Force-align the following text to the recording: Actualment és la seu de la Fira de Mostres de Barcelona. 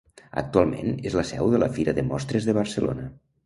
Actualment 0.41 0.89
és 1.11 1.19
la 1.21 1.25
seu 1.33 1.53
de 1.53 1.61
la 1.65 1.69
Fira 1.77 1.95
de 2.01 2.09
Mostres 2.11 2.51
de 2.51 2.61
Barcelona. 2.63 3.11